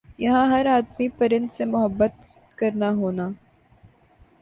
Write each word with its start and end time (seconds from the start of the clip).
یَہاں 0.19 0.45
ہَر 0.51 0.65
آدمی 0.67 1.07
پرند 1.17 1.47
سے 1.53 1.65
محبت 1.65 2.13
کرنا 2.57 2.89
ہونا۔ 2.91 3.29